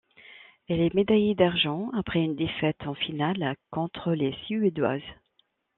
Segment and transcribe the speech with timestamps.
[0.67, 4.99] Elle est médaillée d'argent après une défaite en finale contre les Suédoises.